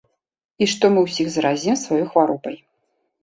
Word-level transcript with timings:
І 0.65 0.67
што 0.71 0.89
мы 0.95 1.03
ўсіх 1.09 1.27
заразім 1.35 1.77
сваёй 1.83 2.05
хваробай. 2.13 2.55